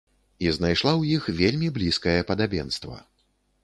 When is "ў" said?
0.95-1.03